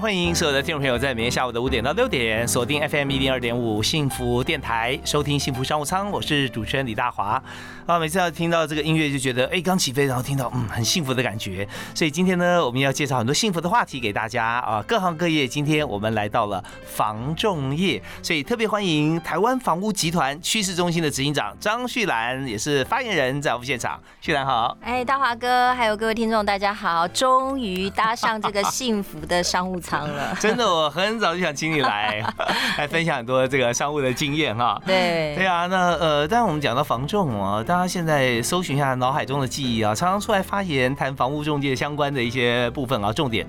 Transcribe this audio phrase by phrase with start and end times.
[0.00, 7.42] 欢迎所有的听众朋友在每天下午的五点到六点锁定 FM 一零二点五幸福电台收听幸福商务舱，我是主持人李大华。
[7.84, 11.66] 啊，每次要听到这个音乐就觉得哎刚起飞，然后听到嗯很幸福的感觉。
[11.96, 15.48] 所以今天呢，我们要介绍很多幸福的话题给大家啊，各行各业。
[15.48, 23.98] 今天我们来到了房仲业，所以特别欢迎台湾房屋集团趋势中心的执行长张旭兰，也是发言人，在我们现场。
[24.20, 29.80] 旭兰好，哎，大华哥，还有各位听众，大家好，终于搭上这个幸福的商务。
[29.87, 32.22] 舱了， 真的，我很早就想请你来，
[32.76, 34.80] 来分享很多这个商务的经验哈。
[34.84, 43.46] 对，对啊，那呃，当然我们讲到房仲啊，大家现在搜寻一下脑海中的记忆啊，常常出来发言谈房屋中介相关的一些部分啊，重点。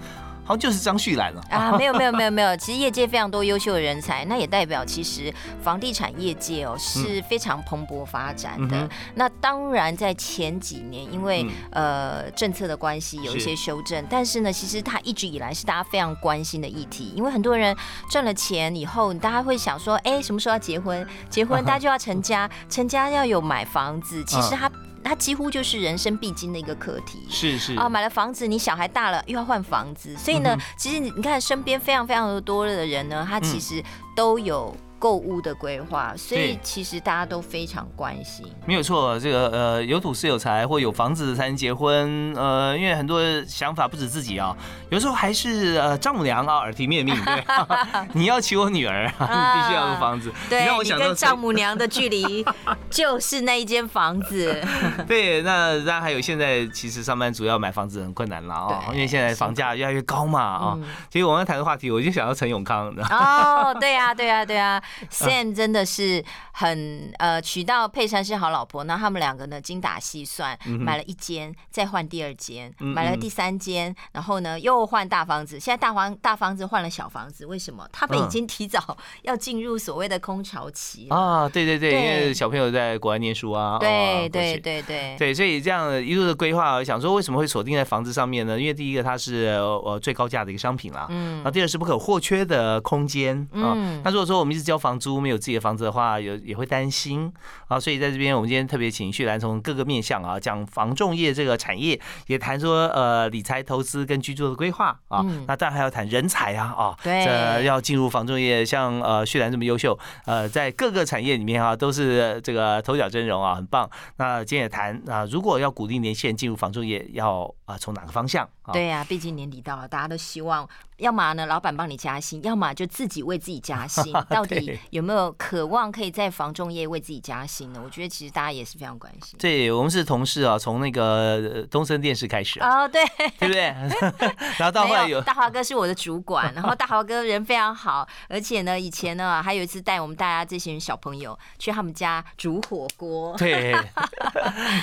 [0.50, 1.74] 好像就是张旭来了啊！
[1.78, 8.90] 没有没有没有没有，其实业界非常多优秀的人才，那也代表其实房地产业界哦是非常蓬勃发展的。
[9.14, 17.78] 那当然在前几年，因为呃政策的关系有一些修正，但是呢，其实它一直以来是大家非常关心的议题，因为很多人
[18.10, 21.08] 赚了钱以后，大家会想说，哎，什么时候要结婚？
[21.30, 24.24] 结婚大家就要成家，成家要有买房子。
[24.24, 24.68] 其实它。
[25.04, 27.76] 它几乎就是人生必经的一个课题，是是。
[27.76, 33.84] 啊，买了房子，你小孩大了又要换房子，所以呢，其实你你看身边非常非常的多的人呢，他其实
[34.16, 34.76] 都有。
[35.00, 38.46] 购物的规划，所以其实大家都非常关心。
[38.66, 42.34] 没有错，这个呃，有土是有财，或有房子才能结婚。
[42.36, 44.56] 呃，因为很多想法不止自己啊，
[44.90, 47.44] 有时候还是呃丈母娘啊耳提面命，对，
[48.14, 50.32] 你要娶我女儿， 你必须要有房子。
[50.50, 52.46] 对，你跟丈母娘的距离
[52.90, 54.62] 就是那一间房子。
[55.08, 60.78] 对，那当然还有现在其实上班族要买房子很困难了啊，因为现在房价越来越高嘛啊。
[61.10, 62.94] 其实我们谈的话题，我就想到陈永康。
[63.10, 64.82] 哦，对呀，对呀，对呀。
[65.12, 66.24] Sam 真的是
[66.54, 77.88] 很呃，娶到佩珊是好老婆，那他们两个呢精打细算，买了一间，再换第二间，买了第三间，然后呢又换大房子，现在大房大房子换了小房子，为什么？
[77.92, 81.48] 他们已经提早要进入所谓的空巢期啊！
[81.50, 88.60] 对对对，因为小朋友在国外念书啊，对对对对对，所以这样一路的规划，想说为什么会锁定在房子上面呢？
[88.60, 89.46] 因为第一个它是
[89.84, 93.76] 呃最高价的一个商品啦，嗯，那第二是不可或缺的空间啊。
[94.04, 97.32] 那如果说我们一直交房租没有自己的房子的话，有也会担心
[97.68, 113.90] 啊，所以在这边我们今天特别请旭兰从各个面向啊讲房仲业这个产业，也谈说呃理财投资跟居住的规划啊，那当然还要谈人才啊啊，这要进入房仲业，像呃旭兰这么优秀，呃在各个产业里面啊都是这个头角峥嵘啊，很棒。
[114.18, 118.48] 那今天也谈啊，如果要鼓励年轻人进入房仲业，要啊从哪个方向？
[118.72, 120.68] 对呀，毕竟年底到了，大家都希望。
[121.00, 124.14] 要么呢，老板帮你加薪；要么就自己为自己加薪。
[124.30, 127.82] 到底有没有渴望可以在房仲业为自己加薪呢？
[127.84, 129.38] 我觉得其实大家也是非常关心。
[129.40, 133.02] 对，我们是同事啊，从那个东森电视开始啊，对，
[133.40, 133.74] 对不对？
[134.60, 143.36] 然后到后来有大华哥是我的主管， 然后大华哥人非常好，而且呢，以前呢还有一次带我们大家这些小朋友去他们家煮火锅。
[143.38, 143.74] 对，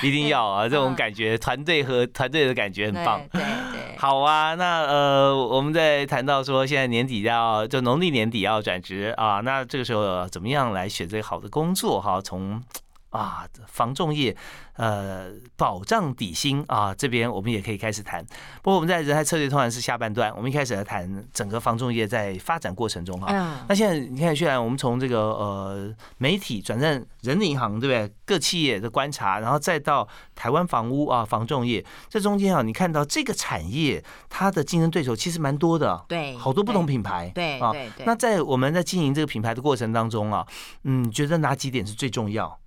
[0.03, 3.21] 一定要啊，这种感觉，团队和团队的感觉很棒。
[3.31, 6.06] 对对，好啊，那呃，我们在。
[6.07, 12.21] 谈到说现在年底要就农历年底要转职啊，那这个时候怎么样来选择好的工作哈？
[12.21, 12.63] 从
[13.11, 14.37] 啊防重业。
[14.79, 18.23] 呃，保障底薪啊，这边我们也可以开始谈。
[18.63, 23.65] 不过我们在人才策略通常是下半段，我们一开始来谈整个防重业在发展过程中哈。
[23.69, 28.15] 那现在你看，虽然我们从这个呃媒体转战人银行，对不对？
[28.27, 37.73] 各企业的观察，然后再到台湾房屋啊防重业，这中间啊，你看到这个产业它的竞争对手其实蛮多的，对，好多不同品牌，对啊。
[38.05, 40.47] 那在我们在经营这个品牌的过程当中啊，
[40.83, 42.59] 嗯，觉得哪几点是最重要？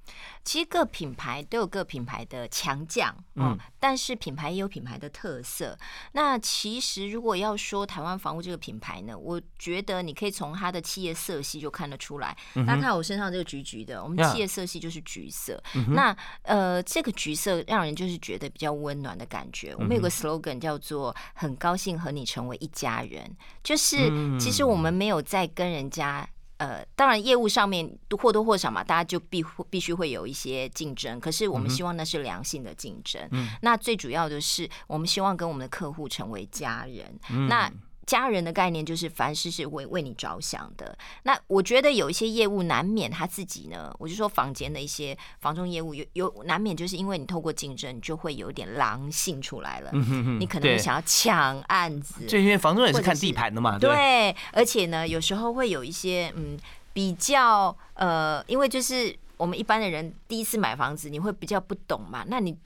[0.49, 5.77] 其实各品牌都有各品牌的强项，嗯，但是品牌也有品牌的特色。
[6.13, 12.35] 那其实如果要说台湾房屋这个品牌呢，我觉得你可以从它的企业色系就看得出来。
[12.65, 15.61] 大家看我身上这个橘橘的，我们企业色系就是橘色。
[15.89, 19.75] 那呃，这个橘色让人就是觉得比较温暖的感觉。
[19.75, 23.97] 我们有个 slogan 叫做“很高兴和你成为一家人”，就是
[24.39, 26.27] 其实我们没有在跟人家。
[26.59, 27.89] 呃，当然业务上面
[28.21, 31.19] 或多或少嘛，大家就必必须会有一些竞争。
[31.19, 33.27] 可是我们希望那是良性的竞争。
[33.31, 37.19] 嗯，那最主要的是，我们希望跟我们的客户成为家人。
[37.29, 37.71] 嗯那
[38.09, 40.97] 家人的概念就是凡事是为为你着想的。
[41.21, 49.91] 那我觉得有一些业务难免他自己呢，我就说房间的一些房中业务有有难免就是因为你透过竞争就会有点狼性出来了。
[50.39, 53.77] 你可能想要抢案子，就因为房中也是看地盘的嘛。
[53.77, 56.57] 对，而且呢，有时候会有一些嗯
[56.91, 62.57] 比较呃，因为就是我们一般的人第一次买房子，你会比较不懂嘛，那你。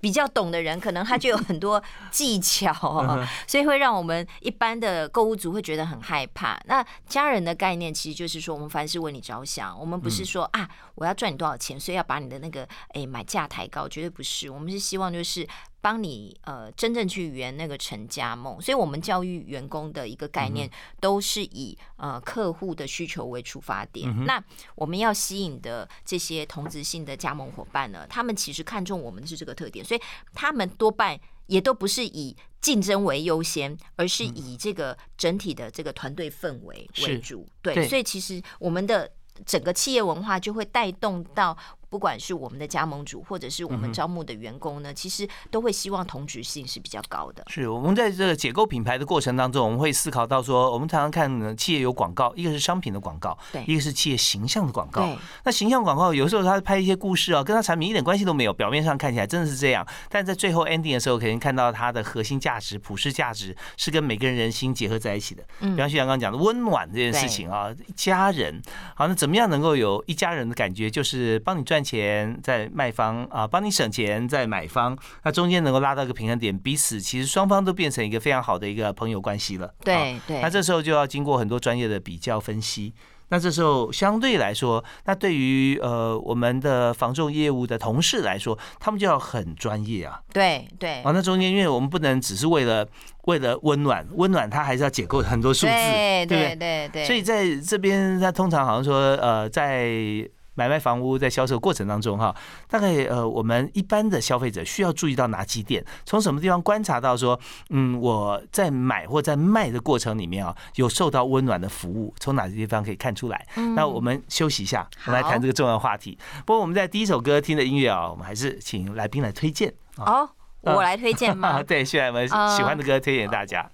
[0.00, 2.72] 比较懂的人，可能他就有很多技巧，
[3.46, 6.60] 所以会让我们一般的购物族会觉得很害怕。
[6.66, 14.50] 那家人的概念其实就是说，我们凡事为你着想，我们不是说啊，我要赚你多少钱，所以要把你的那个诶买价抬高，绝对不是。
[14.50, 15.46] 我们是希望就是。
[15.82, 24.24] 帮你呃真正去圆那个成家梦，所以我们教育员工的一个概念都是以呃客户的需求为出发点。
[24.26, 24.42] 那
[24.74, 30.00] 我们要吸引的这些同质性的加盟伙伴呢，他们其实看重我们的是这个特点，所以
[30.34, 37.46] 他们多半也都不是以竞争为优先，而是以这个整体的这个团队氛围为主。
[37.62, 39.10] 对，所以其实我们的
[39.46, 41.56] 整个企业文化就会带动到。
[41.90, 47.42] 不管是我们的加盟主，或者是我们招募的员工呢，其实都会希望同质性是比较高的。
[47.48, 55.18] 是我们在这个解构品牌的过程当中，我们会思考到说，我们常常看企业有广告，一个是商品的广告，对，一个是企业形象的广告。
[55.42, 65.42] 那形象广告有时候他拍一些故事啊，跟他产品一点关系都没有，表面上看起来真的是这样，但在最后 ending 的时候，可能看到它的核心价值、普世价值是跟每个人人心结合在一起的。
[65.58, 68.62] 嗯，比方徐阳刚刚讲的温暖这件事情啊，家人，
[68.94, 70.88] 好，那怎么样能够有一家人的感觉？
[70.88, 71.79] 就是帮你赚。
[71.82, 79.72] 钱在卖方啊，帮你省钱在买方，那中间能够拉到一个平衡点，彼此其实双方都变成一个非常好的一个朋友关系了。
[79.84, 82.94] 对对，那这时候就要经过很多专业的比较分析。
[83.32, 90.20] 那这时候相对来说，那对于呃我们的防重业务的同事来说，他们就要很专业啊。
[90.32, 91.00] 对对。
[91.02, 92.84] 啊，那中间因为我们不能只是为了
[93.26, 97.04] 为了温暖，温暖它还是要解构很多数字，对对对对。
[97.04, 100.28] 所以在这边，他通常好像说呃在。
[100.60, 102.36] 买卖房屋在销售过程当中，哈，
[102.68, 105.82] 大概呃，我们一般的消费者需要注意到哪几点？
[106.04, 107.40] 从什么地方观察到说，
[107.70, 112.14] 嗯，我在买或在卖的过程里面啊，有受到温暖的服务？
[112.20, 113.46] 从哪些地方可以看出来？
[113.74, 116.18] 那我们休息一下，我们来谈这个重要话题。
[116.44, 119.72] 不过我们在第一首歌听的音乐啊，我们还是请来宾来推荐。
[119.96, 120.28] 哦，
[120.60, 121.62] 我来推荐吗？
[121.64, 123.62] 对，现在我们喜欢的歌推荐大家。
[123.62, 123.70] 呃，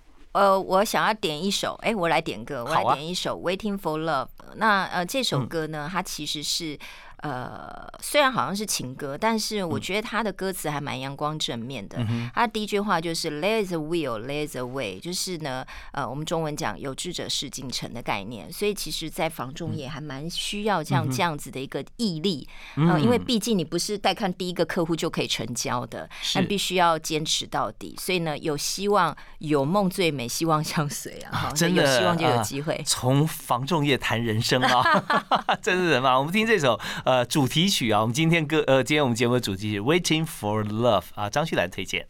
[0.60, 4.26] 我想要点一首，哎，我来点歌，我来点一首《Waiting for Love》。
[4.56, 6.78] 那呃，这首歌呢，它其实是。
[7.26, 11.98] 呃，虽然好像是情歌，但是我觉得他的歌词还蛮阳光正面的。
[12.32, 18.52] 他第一句话就是 “There's a will, there's a way”，就是呢，呃，我们中文讲“有志者事竟成”的概念。
[18.52, 22.46] 所以其实，在房仲业还蛮需要像这样子的一个毅力
[22.76, 27.96] 呃，因为毕竟你不是带看第一个客户就可以成交的，那必须要坚持到底。
[27.98, 31.50] 所以呢，有希望，有梦最美，希望相随啊！
[31.56, 32.80] 真的，有希望就有机会。
[32.86, 36.16] 从房仲业谈人生啊， 真是人嘛！
[36.16, 36.78] 我们听这首。
[37.04, 42.06] 呃，主题曲啊，我们今天歌呃，今天我们节目的主题曲《Waiting for Love》啊，张旭兰推荐。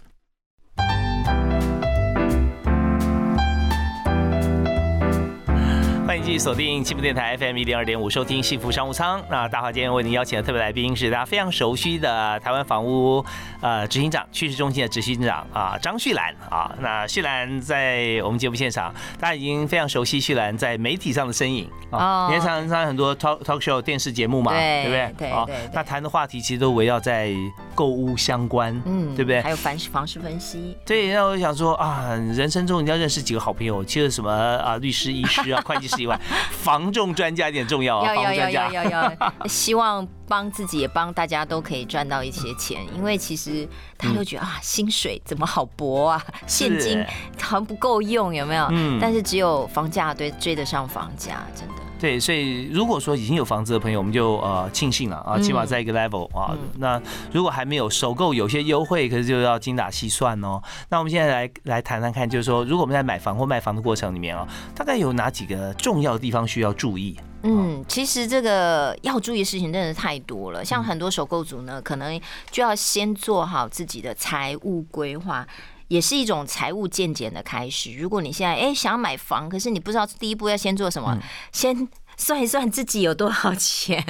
[6.27, 9.23] 续锁定幸福电台 FM 一零二点五，收听幸福商务舱。
[9.31, 13.25] 那大华今天为您邀请的特别来宾是大家非常熟悉的台湾房屋
[13.61, 16.75] 呃执行长、趋势中心的执行长啊张旭兰啊。
[16.81, 25.15] 那旭兰在我们节目现场，大家已经非常熟悉旭兰在媒体上的身影啊，也常常很多 talk talk show 电视节目嘛，对不对？
[25.17, 25.71] 对对。
[25.73, 27.33] 那谈的话题其实都围绕在
[27.75, 29.41] 购物相关，嗯，对不对？
[29.43, 30.77] 还有房房事分析。
[30.85, 35.97] 对，那我想说啊，人生中你要认识几个好朋友，其实什么啊，律师、医师啊， 会计师。
[35.97, 36.16] 以外，
[36.51, 38.15] 防重专家一点重要啊！
[38.15, 39.13] 要要要要要，
[39.49, 47.05] 希望帮自己也帮大家都可以赚到一些钱，因为其实他都觉得啊，薪水怎么好薄啊，现金
[47.41, 48.67] 好像不够用，有没有？
[48.73, 48.99] 嗯。
[49.01, 51.86] 但是只有房价对追得上房价，真的。
[51.99, 56.55] 对，所以如果说已经有房子的朋友，我们就呃庆幸了啊，起码在一个 level 啊。
[56.79, 57.01] 那
[57.33, 60.61] 如果还没有首购，有些优惠，可是就要精打细算哦。
[60.91, 67.17] 那我们现在来来谈谈看，就是说，如果我们在买房或卖房的过程里面啊，大概有哪几个重要的地方需要注意？
[67.43, 70.65] 嗯，其实这个要注意的事情真的太多了。
[70.65, 75.47] 像很多首购族呢，可能就要先做好自己的财务规划。
[75.89, 77.93] 也是一种财务渐减的开始。
[77.95, 81.19] 如果你现在哎想要买房，可是你不知道第一步要先做什么，
[81.53, 84.03] 先算一算自己有多少钱，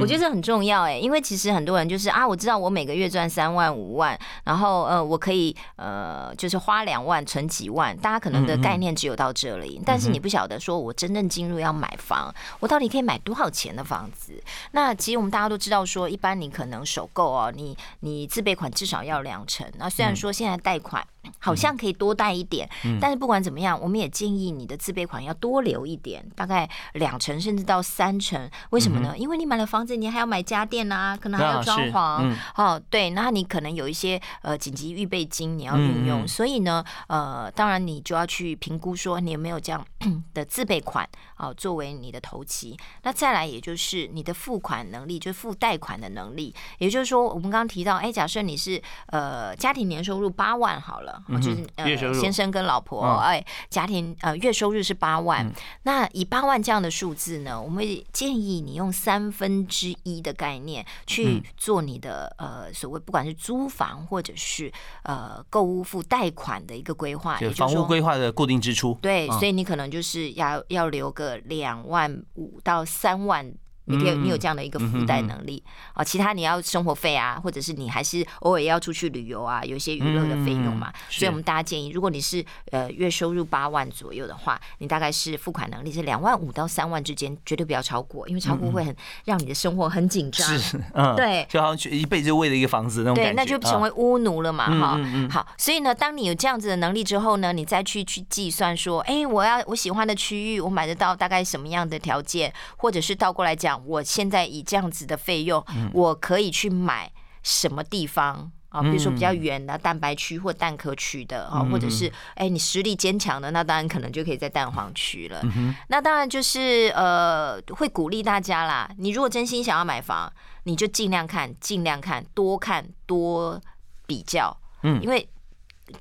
[0.00, 14.42] 我觉得这很重要哎，因为其实很多人就是啊，我知道我每个月赚三万五万，然后呃，我可以呃，就是花两万存几万，大家可能的概念只有到这里，但是你不晓得说我真正进入要买房，我到底可以买多少钱的房子？
[14.72, 21.06] 那其实我们大家都知道说，一般你可能首购哦，你你自备款至少要两成，那虽然说现在贷款。
[21.38, 22.68] 好像可以多带一点，
[23.00, 28.48] 但是不管怎么样，我们也建议你的自备款要多留一点，大概两成甚至到三成。
[28.70, 29.16] 为什么呢？
[29.16, 32.34] 因为你买了房子，你还要买家电啊，可能还要装潢。
[32.56, 39.84] 哦，对，那你可能有一些呃紧急预备金你要运用，所以呢，呃，当然你就要去评估说你有没有这样
[40.34, 42.76] 的自备款啊，作为你的头期。
[43.02, 46.54] 那再来，也就是你的付款能力，就是付贷款的能力。
[46.78, 51.15] 也就是说，我们刚刚提到，哎，假设你是呃家庭年收入八万好了。
[51.40, 55.50] 就是呃，先生跟老婆哎，家庭呃月收入是八万，
[55.82, 68.98] 那以八万这样的数字呢，我们建议你用三分之一的概念去做你的呃所谓不管是租房或者是呃购物付贷款的一个规划，就房屋规划的固定支出。
[69.02, 73.52] 对，所以你可能就是要要留个两万五到三万。
[73.86, 75.62] 你可以，你有这样的一个负贷能力
[75.94, 76.04] 啊。
[76.04, 80.92] 其他你要生活费啊，或者是你还是偶尔要出去旅游啊，有一些娱乐的费用嘛。
[81.08, 90.46] 所以我们大家建议，如果你是呃月收入八万左右的话，你大概是付款能力是两万五到三万之间，绝对不要超过，因为超过会很让你的生活很紧张。
[90.46, 95.00] 是，嗯，对，就好像一辈子为了一个房子那种感觉，那就成为巫奴了嘛，哈。
[95.30, 104.46] 好，所以呢，当你有这样子的能力之后呢，你再去去计算说，哎，我要我喜欢的区域，我买得到大概什么样的条件，或者是倒过来讲，我现在。
[104.46, 107.10] 以这样子的费用，我可以去买
[107.42, 108.80] 什么地方啊？
[108.80, 115.42] 比如说比较远的蛋白区或蛋壳区的啊，或者是哎，你实力坚强的，那当然可能就可以在蛋黄区了。
[115.88, 118.88] 那当然就是呃，会鼓励大家啦。
[118.98, 123.60] 你如果真心想要买房，你就尽量看，尽量看，多看多
[124.06, 124.56] 比较。
[124.84, 125.28] 嗯，因为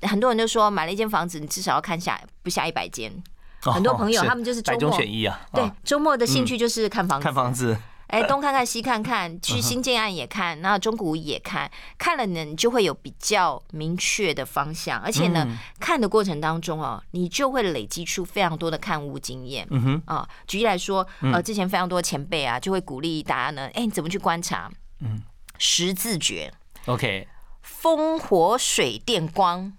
[0.03, 3.11] 很多人都说买了一间房子，你至少要看下不下一百间。
[3.73, 7.77] 很多朋友他们就是百中选一啊，对，周末的兴趣就是看房子，看房子。
[8.07, 19.67] 哎，东看看西看看，去新建案也看，那中古也看，看了呢，你就会有比较明确的方向，而且呢，看的过程当中哦，你就会累积出非常多的看屋经验。
[19.71, 24.69] 嗯哼，啊，举例来说，呃，之前非常多前辈啊，就会鼓励大家呢，哎，你怎么去观察？
[25.01, 25.23] 嗯，
[25.57, 26.53] 十字诀。
[26.85, 27.27] OK，
[27.63, 29.73] 风火水电光，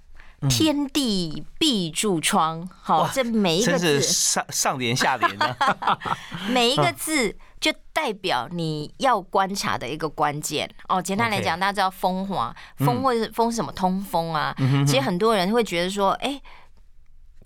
[0.49, 2.69] 天地必住窗。
[2.83, 5.57] 好，这每一个字上上联下联的，
[6.51, 7.37] 每一个字。
[7.59, 11.01] 就代表你要观察的一个关键哦。
[11.01, 13.73] 简单来讲，大家知道风华风或者风什么？
[13.73, 14.55] 通风啊。
[14.87, 16.41] 其实很多人会觉得说，哎，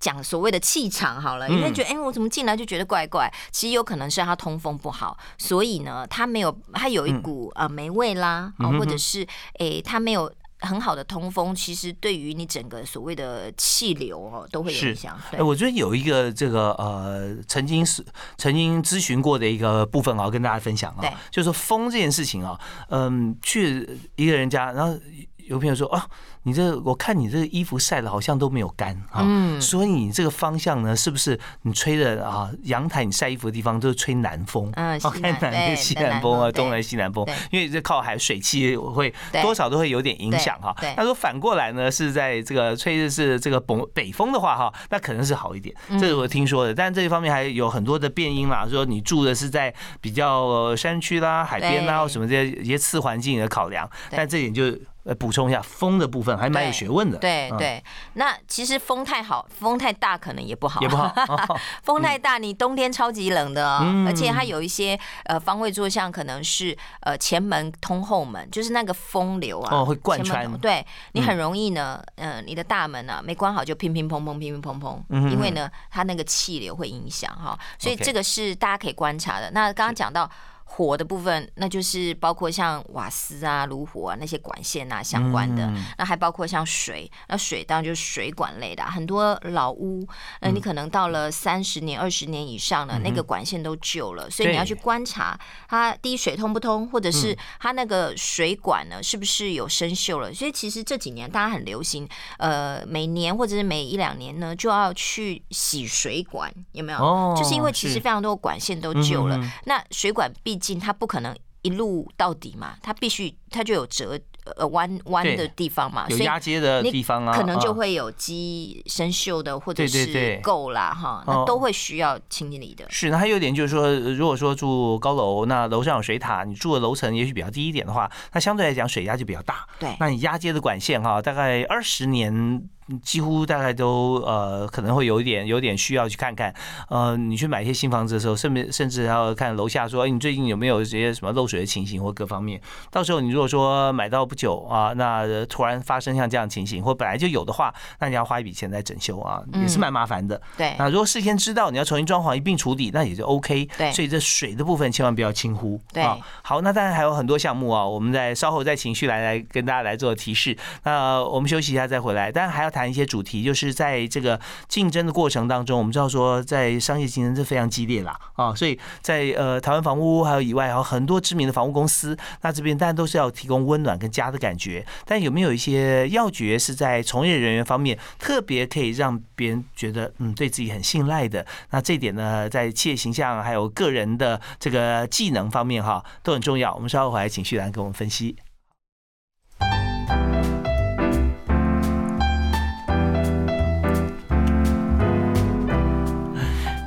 [0.01, 3.33] 讲所谓的气场好了，你会觉得哎，我怎么进来就觉得怪怪。
[3.53, 9.25] 其实有可能是他通风不好，所以呢，他没有，他有一股呃霉味啦，啊，或者是
[9.61, 10.31] 哎，他没有。
[10.61, 15.19] 很好的通风，其实对于你整个所谓的气流哦，都会有影响。
[15.33, 18.05] 哎，我觉得有一个这个呃，曾经是
[18.37, 24.99] 曾经咨询过的一个部分啊，跟大家分享啊，就是说风这件事情啊，嗯，去一个人家，然后
[25.37, 26.09] 有朋友说啊。
[26.45, 29.23] 你这我看你这个衣服晒的好像都没有干啊，
[29.61, 32.51] 所以你这个方向呢，是不是你吹的啊？
[32.63, 40.75] 阳台你晒衣服的地方都是吹南风，嗯， 西南西南风啊，东南西南风，因为这靠海水汽会多少都会有点影响哈。
[40.97, 46.75] 那说反过来呢，是在这个吹的是这个北北风的话哈，那可能是好一点，这是我听说的。
[46.75, 54.75] 但这一方面还有很多的变音啦，说你住的是在比较山区啦、海边啦或什么这些一些次环境的考量，但这点就。
[55.03, 57.19] 呃，补充一下风的部分还蛮有学问的。
[57.19, 57.83] 对对，
[58.15, 60.81] 那其实风太好，风太大可能也不好。
[60.81, 61.15] 也不好。
[61.83, 70.51] 风太大，你冬天超级冷的，而且它有一些呃方位坐向可能是呃前门通后门，就是那个风流啊，哦会贯穿。
[70.59, 79.51] 对你很容易呢，嗯，你的大门呢没关好就乒乒乓乓乒乒乓乓，因为呢它那个气流会影响哈，所以这个是大家可以观察的。
[79.53, 80.31] 那刚刚讲到。
[80.73, 88.85] 火的部分，那就是包括像瓦斯啊、炉火啊那些管线啊相关的，那还包括像水，那水当然就是水管类的。
[88.85, 90.07] 很多老屋，
[90.41, 95.37] 那你可能到了三十年、二十年以上了，那个管线都旧了，所以你要去观察
[95.69, 100.33] 它滴水通不通，或者是它那个水管呢是不是有生锈了。
[100.33, 102.09] 所以其实这几年大家很流行，
[102.39, 106.99] 呃，每年或者是每一两年呢就要去洗水管，有没有？
[107.01, 110.60] 哦，就是因为其实非常多管线都旧了，那水管必。
[110.61, 114.19] 进它不可能一路到底嘛，它必须它就有折
[114.57, 122.87] 呃弯弯的地方嘛，有压接的地方啊，可能就会有鸡生锈的或者是垢啦哈，那都会需要清理的。
[122.89, 129.67] 是，那还有一点就是说，如果说住高楼，那楼上有水塔，你住的楼层也许比较低一点的话，那相对来讲水压就比较大。
[129.79, 132.69] 对，那你压接的管线哈，大概二十年。
[132.99, 136.55] 几乎大概都呃可能会有一点有点需要去看看，
[136.89, 142.61] 呃，你去买一些新房子的时候，甚至甚至还要看楼下说，哎，你最近有没有这些什么漏水的情形或各方面？
[142.91, 150.41] 到时候你如果说买到不久啊，那突然发生像这样情形，或本来就有的话，那你要花一笔钱来整修啊，也是蛮麻烦的。
[150.57, 150.75] 对。
[150.79, 153.69] 那如果事先知道你要重新装潢一并处理，那也就 OK。
[153.77, 153.93] 对。
[153.93, 155.81] 所以这水的部分千万不要轻忽。
[155.93, 156.03] 对。
[156.43, 160.57] 好，那当然还有很多项目啊，我们在稍后再情绪来来跟大家来做提示。
[160.85, 163.71] 那我们休息一下再回来，当然还要谈谈一些主题，就是。
[163.81, 174.85] 在这个竞争的过程当中，我们知道说，在商业竞争是非常激烈啦啊，所以在呃台湾房屋还有以外，还有很多知名的房屋公司，那这边当然都是要提供温暖跟家的感觉。
[175.07, 181.47] 但有没有一些要诀是在从业人员方面特别可以让别人觉得嗯对自己很信赖的？
[181.71, 186.75] 那这点呢，在企业形象还有个人的这个技能方面哈都很重要。
[186.75, 188.37] 我们稍后回来请旭兰给我们分析。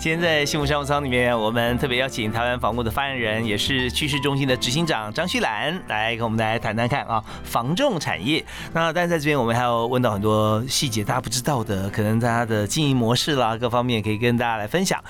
[0.04, 8.44] 今天在幸福商务舱里面，我们特别邀请台湾房屋的发言人，也是趋势中心的执行长张旭兰来跟我们来谈谈看啊，房重产业。
[8.74, 15.02] 那但是在这边，我们还要问到很多细节，大家不知道的，可能大家的经营模式啦，各方面可以跟大家来分享。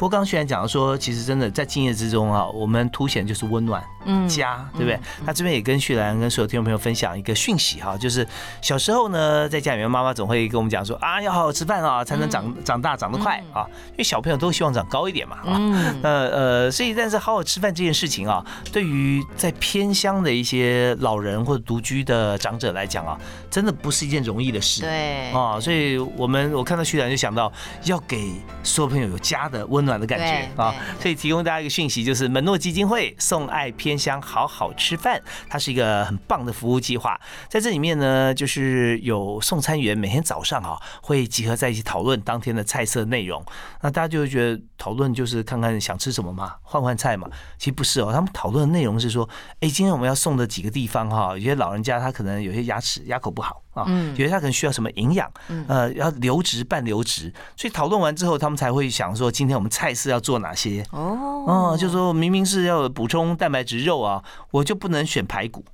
[0.00, 4.98] 不过刚刚虽然讲说，其实真的在敬业之中啊，我们凸显就是温暖，嗯，家，对不对？
[5.26, 8.26] 那这边也跟旭兰跟所有听众朋友分享一个讯息哈，就是
[8.62, 15.60] 小时候呢，在家里面妈妈总会跟我们讲说啊，要好好吃饭啊，才能长长大长得快啊，因为小朋友都希望长高一点嘛，啊，
[16.02, 18.42] 呃呃，所以但是好好吃饭这件事情啊，
[18.72, 27.52] 对于在偏乡的一些老人或者独居的长者来讲啊，真的不是一件容易的事，对，啊，所以我们我看到旭兰就想到
[27.84, 29.89] 要给所有朋友有家的温暖。
[29.90, 37.20] 暖的感觉啊，所以提供大家一个讯息，就是门诺基金会送爱偏乡好好吃饭，它是一个很棒的服务计划。
[37.48, 43.44] 在这里面呢，就是有送餐员每天早上啊会集合在一起讨论当天的菜色内容。
[43.80, 47.28] 那大家就会觉得讨论就是看看想吃什么嘛，换换菜嘛。
[47.58, 49.28] 其实不是哦，他们讨论的内容是说，
[49.60, 53.60] 哎，今天我们要送的几个地方哈，有些老人家他可能有些牙齿牙口不好。
[53.72, 53.84] 啊，
[54.16, 55.30] 觉得他可能需要什么营养，
[55.68, 60.84] 呃，要留职半留职，所以讨论完之后，他们才会想说，今天我们菜式要做哪些？
[60.90, 65.64] 哦，哦，就说明明是要补充蛋白质肉啊，我就不能选排骨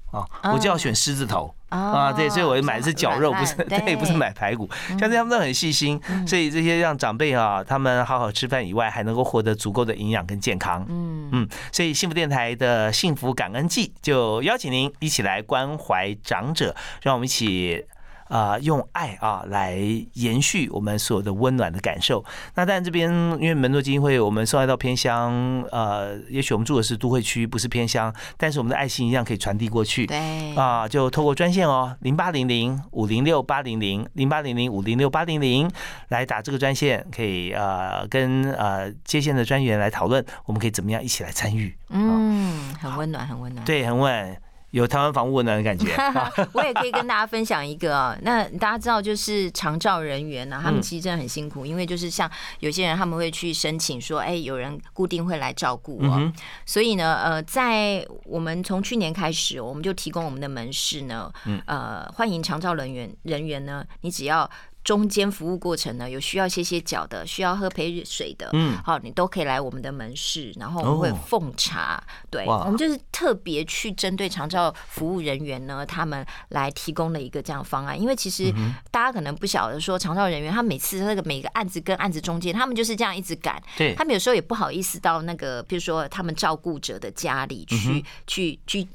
[0.42, 1.52] 啊，我就要选狮子头。
[1.68, 4.70] 啊，对，所以我买的是绞肉，不是对，不是买排骨。
[4.90, 10.86] 像这他们都很细心，所以这些让长辈啊，他们好好吃饭以外，还能够获得足够的营养跟健康。
[10.88, 17.84] 嗯嗯，所以幸福电台的幸福感恩季就邀请您一起来关怀长者，让我们一起。
[18.28, 19.76] 啊，用爱啊来
[20.14, 22.24] 延续我们所有的温暖的感受。
[22.54, 23.10] 那但这边
[23.40, 25.32] 因为门诺基金会，我们送爱到偏乡，
[25.70, 30.06] 呃，也许我们住的是都会区，不是偏乡，但是我们的爱心一样可以传递过去。
[30.06, 35.70] 对，啊，就透过专线哦，零八零零五零六八零零零八零零五零六八零零
[36.08, 41.76] 来打这个专线，可以呃跟呃接线的专员来讨论，我们可以怎么样一起来参与。
[41.90, 43.64] 嗯，很温暖，很温暖。
[43.64, 44.36] 对，很温。
[44.70, 45.86] 有台湾房屋温暖的感觉，
[46.52, 48.16] 我也可以跟大家分享一个啊。
[48.22, 56.32] 那大家知道，就是长照人员呢，他们其实真的很辛苦，因为就是像有些人他们会去申请说，哎，有人固定会来照顾我。
[56.66, 61.32] 所以呢，呃，在我们从去年开始，我们就提供我们的门市呢，
[61.66, 64.50] 呃，欢迎长照人员人员呢，你只要。
[64.86, 78.54] 中间服务过程呢，有需要歇歇脚的，需要喝陪水的，嗯，好，你都可以来我们的门市，然后我们会奉茶，对，我们就是特别去针对长照服务人员呢，他们来提供了一个这样方案，因为其实
[78.92, 88.86] 大家可能不晓得说，长照人员他每次那个每个案子跟案子中间，他们就是这样一直赶，对，他们有时候也不好意思到那个，比如说他们照顾者的家里去，去，去。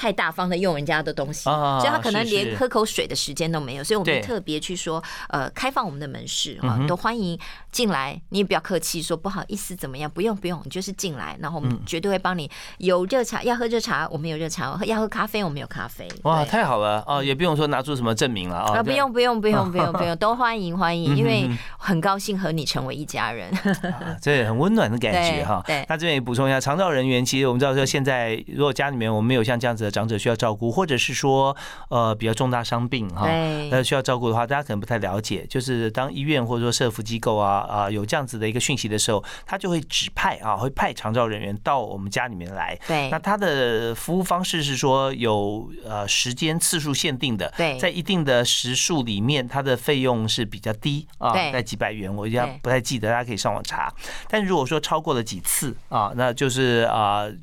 [0.00, 3.84] 太大方的用人家的东西，所以他可能连喝口水的时间都没有。
[3.84, 7.38] 所以我们特别去说，呃，开放我们的门市啊，都欢迎
[7.72, 8.20] 进来。
[8.30, 10.08] 你也不要客气，说不好意思怎么样？
[10.10, 12.48] 不用不用，你就是进来，然后我们绝对会帮你。
[12.78, 16.08] 有热茶要喝热茶，我们有热茶；要喝咖啡，我们有咖啡。
[16.22, 18.82] 哇，太好了哦，也不用说拿出什么证明了啊。
[18.82, 23.50] 不用不用不用不用不用，都欢迎欢迎，因为很高兴和你成为一家人。
[24.22, 25.62] 这很温暖的感觉哈。
[25.66, 29.80] 对，那这边也补充一下，长照人员其实我们知道说，现在如果家里面我们有像这样子。
[29.80, 31.56] 的长者需要照顾，或者是说
[31.88, 33.26] 呃比较重大伤病哈，
[33.70, 42.78] 那需要照顾的话，大家可能不太了解，就是当医院或者说社福机构啊啊有这样子的一个讯息的时候，他就会指派啊会派长照人员到我们家里面来。
[42.86, 53.92] 对，那他的服务方式是说有呃时间次数限定的，对，在一定的时数里面，他的费用是比较低啊，在几百元，我一下不太记得，大家可以上网查。
[54.28, 57.10] 但如果说超过了几次啊，那就是啊。
[57.10, 57.34] 呃，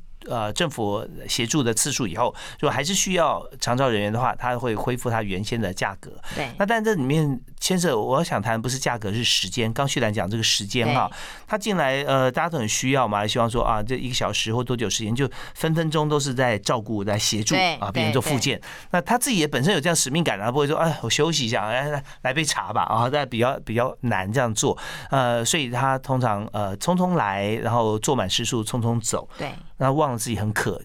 [0.54, 6.10] 政府协助的次数以后，如果还是需要长照人员的话，他会恢复他原先的价格。
[6.34, 6.50] 对。
[6.58, 9.72] 那但这里面牵涉，我想谈不是价格，是时间。
[9.72, 11.10] 刚旭兰讲这个时间哈，
[11.46, 18.60] 他进来呃，大家都很需要嘛，希望说啊，这一个小时或多久时间，就分分钟都是在照顾、在协助啊，别人做复健。
[18.90, 24.76] 那他自己也本身有这样使命感啊，不会说哎，我休息一下，来来杯茶吧啊，但比较比较难这样做。
[25.10, 29.28] 呃，所以他通常呃匆匆来，然后坐满时数，匆匆走。
[29.38, 29.50] 对。
[29.78, 30.80] 那忘了自己很渴，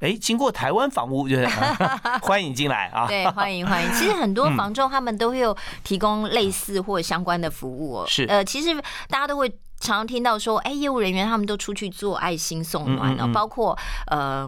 [0.00, 1.46] 哎，经过台湾房屋就是
[2.22, 3.06] 欢迎进来啊！
[3.06, 3.92] 对，欢迎欢迎。
[3.92, 8.04] 其实很多房仲他们都会有提供类似或相关的服务哦。
[8.08, 8.74] 是，呃，其实
[9.08, 9.52] 大家都会。
[9.80, 14.44] 常常听到说，哎，业务人员他们都出去做爱心送暖了，包括呃，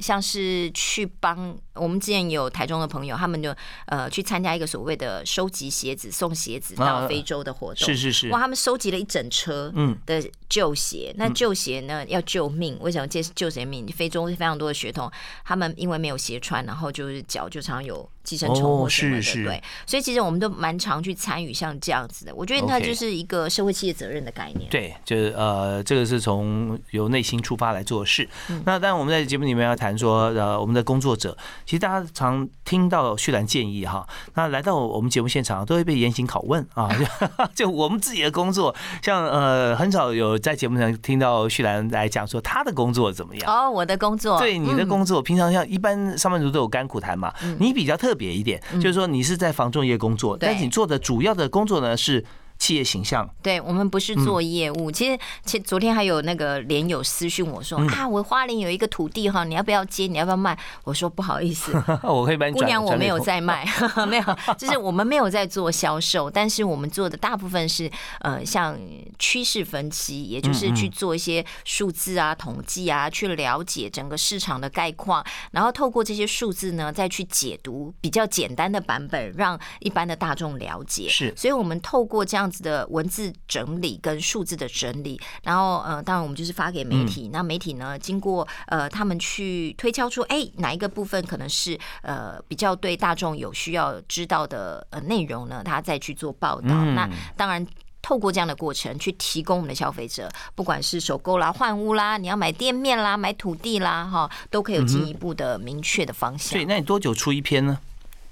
[0.00, 3.54] 像是去帮我们之前有台中的朋友，他们就
[3.86, 7.86] 呃去参加一个所谓的收集鞋子、送鞋子到非洲的活动。
[7.86, 9.72] 是是是，哇，他们收集了一整车
[10.06, 11.14] 的旧鞋。
[11.16, 13.86] 那旧鞋呢要救命，为什么借救谁命？
[13.88, 15.10] 非洲非常多的血统，
[15.44, 18.08] 他们因为没有鞋穿，然后就是脚就常有。
[18.22, 22.32] 寄生虫或什么的，对，所以其实我们都蛮常去参与像这样子的。
[22.32, 24.70] 我觉得它就是一个社会企业责任的概念。
[24.70, 28.28] 对，就是呃，这个是从由内心出发来做事。
[28.64, 38.72] 那当然我们在节目里面要谈说，呃，我们的工作者，其实大家常听到旭兰建议哈，那来到我们节目现场都会被严刑拷问啊，就 就我们自己的工作，
[39.02, 43.52] 像呃，很少有在节目上听到旭兰来讲说他的工作怎么样。
[43.52, 48.12] 哦，我的工作，对你的工作，平常像一般上班族都有甘苦谈嘛，你比较特。
[48.12, 52.22] 特别一点，就是说你是在防重业工作，但是你做的主要的工作呢是。
[52.62, 54.88] 企业形象，对我们不是做业务。
[54.88, 60.06] 其实，前昨天还有那个连友私讯我说啊，我花莲有一个土地哈，你要不要接？
[60.06, 60.56] 你要不要卖？
[60.84, 61.72] 我说不好意思，
[62.04, 63.66] 我可以帮你姑娘，我没有在卖，
[64.06, 64.24] 没有，
[64.56, 68.78] 就是我们没有在做销售，但是我们做的大部分是呃，像
[69.18, 81.08] 趋势分析，也就是去做一些数字啊、统计啊，去了解整个市场的概况，然后透过这些数字呢，再去解读比较简单的版本，让一般的大众了解。
[81.08, 82.51] 是，所以我们透过这样。
[82.60, 95.62] 的文字整理跟数字的整理，然后呃，当然我们就是发给媒体，那媒体呢，经过呃他们去推敲出，哎，哪一个部分可能是呃比较对大众有需要知道的呃内容呢？
[95.64, 96.68] 他再去做报道。
[96.68, 97.64] 那当然
[98.02, 106.50] 透过这样的过程去提供我们的消费者，不管是首购啦、换屋啦、你要买店面啦、买土地啦，哈，都可以有进一步的明确的方向。
[106.50, 107.78] 所以，那你多久出一篇呢？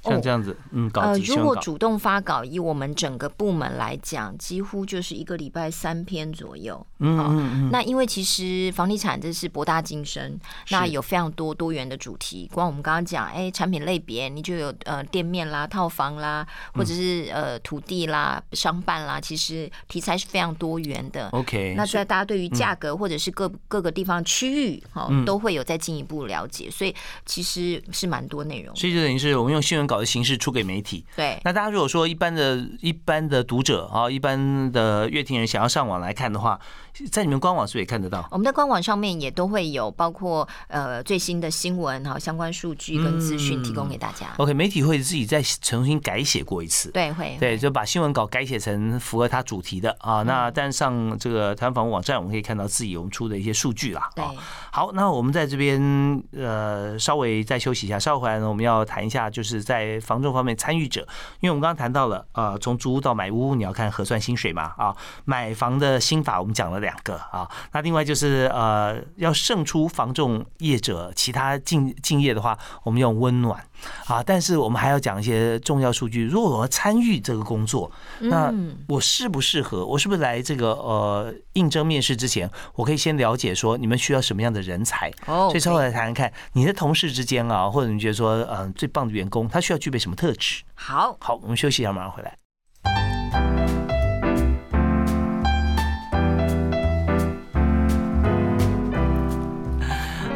[0.03, 6.87] 像这样子，嗯，呃，如果主动发稿，以我们整个部门来讲，几乎就是一个礼拜三篇左右。
[7.01, 7.71] 嗯嗯嗯。
[7.71, 12.49] 那因为其实房地产这是博大精深，那有非常多多元的主题。
[12.51, 21.29] 光我们刚刚讲，哎，产品类别，你就有呃店面啦、套房啦，或者是呃土地啦、商办啦，其实题材是非常多元的。
[21.33, 21.75] OK。
[21.77, 26.95] 那在大家对于价格或者是各各个地方区域，哈，都会有再进一步了解，所以
[27.27, 28.75] 其实是蛮多内容。
[28.75, 29.90] 所以就等于是我们用新闻。
[29.91, 31.41] 稿的形式出给媒体，对。
[31.45, 36.61] 那大家如果说一般的、一般的读者啊，一般的乐听人想要上网来看的话。
[37.09, 38.27] 在你们官网是不是也看得到？
[38.31, 44.27] 我们的官网上面也都会有，包括呃最新的新闻哈，相关数据跟资讯提供给大家。
[44.37, 50.23] OK，媒体会自己再重新改写过一次，对，会，对，就把新闻稿改写成符合它主题的啊。
[50.23, 54.11] 那但上这个台湾房屋网站，我们可以看到自己我们出的一些数据啦。
[54.15, 54.25] 对，
[54.71, 61.01] 好，那我们在这边呃稍微再休息一下，稍后回来呢，我们要谈一下就是在房仲方面参与者，
[61.41, 66.90] 因为我们刚刚谈到了呃从租屋到买屋，你要看核算薪水嘛啊，买房的新法我们讲了两。
[66.91, 73.65] 两个啊，那另外就是呃，要胜出防重业者，其他敬敬业的话，我们用温暖
[74.07, 74.21] 啊。
[74.23, 76.27] 但是我们还要讲一些重要数据。
[76.27, 78.53] 如果我要参与这个工作，那
[78.89, 79.87] 我适不适合？
[79.87, 85.11] 我是不是来这个呃应征面试之前，我可以先了解说你们需要什么样的人才？
[85.27, 90.63] 哦，所以稍后来谈谈看，你的同事之间啊，或者你觉得说嗯最棒的员工，他需要具备什么特质？
[90.75, 93.80] 好，好，我们休息一下，马上回来。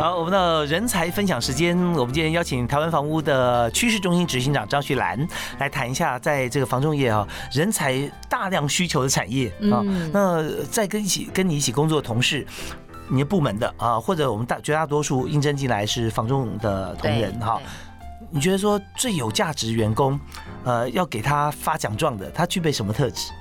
[0.05, 5.27] 好，我们的人才分享时间，我们今天邀请台湾房屋的趋势中心执行长张旭兰
[5.59, 9.81] 来谈一下，在这个房仲业啊，人才大量需求的产业啊，
[10.13, 12.47] 那在跟一起跟你一起工作的同事。
[13.09, 17.59] 你的部门的啊，或者我们大绝大多数应征进来是房仲的同仁哈，
[18.29, 20.21] 你觉得说最有价值员工，
[20.65, 23.33] 呃，要给他发奖状的，他具备什么特质？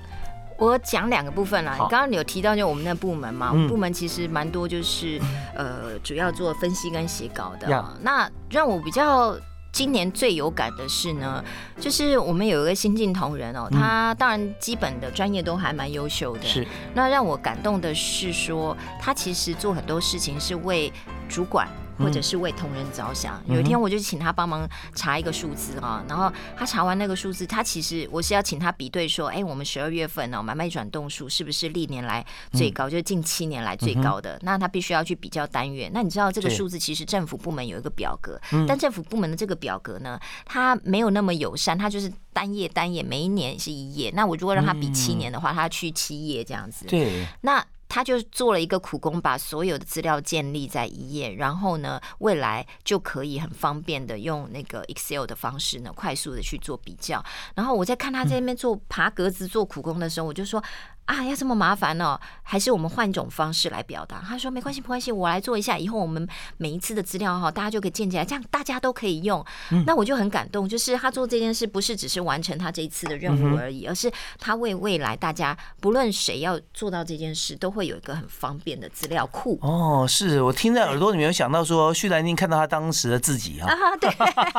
[0.58, 5.20] 我讲两个部分啦，你刚刚有提到就我们那部门嘛，我们部门其实蛮多就是
[5.56, 7.86] 呃，主要做分析跟写稿的。
[8.02, 9.36] 那让我比较。
[9.76, 11.44] 今年最有感的是呢，
[11.80, 16.44] 就是我们有一个新进同仁哦，他当然基本的专业都还蛮优秀的。
[16.44, 16.63] 是。
[16.94, 20.94] 那让我感动的是说，他其实做很多事情是为
[21.28, 21.68] 主管。
[21.97, 23.41] 或者是为同仁着想。
[23.47, 34.39] 有一天，我就请他帮忙查一个数字啊，然后他查完那个数字，他其实我是要请他比对说，哎，我们十二月份呢买卖转动数是不是历年来最高，就是近七年来最高的？
[34.41, 35.91] 那他必须要去比较单元。
[35.93, 44.12] 那你知道这个数字其实政府部门有一个表格，但政府部门的这个表格呢，它没有那么友善，它就是单页单页，每一年是一页。
[44.15, 46.86] 那我如果让他比七年的话，他去七页这样子。
[46.88, 47.25] 对。
[47.41, 57.23] 那他就做了一个苦工，把所有的资料建立在一页，然后呢，未来就可以很方便的用那个 Excel 的方式呢，快速的去做比较。
[57.53, 60.63] 然后我在看他在那边做爬格子做苦工的时候，我就说。
[61.06, 62.20] 啊，要这么麻烦呢？
[62.42, 64.24] 还是我们换一种方式来表达？
[64.26, 65.78] 他说没关系，没关系，我来做一下。
[65.78, 69.44] 以后我们每一次的资料哈，大家就可以建起来，这样大家都可以用。
[69.86, 79.60] 那我就很感动，就是他做这件事不是只是完成他这一次的任务而已，而是他为未来大家不论谁要做到这件事，都会有一个很方便的资料库。
[79.62, 83.68] 哦，是我听在耳朵里面有想到说，旭兰，您看到他当时的自己啊？
[84.00, 84.10] 对，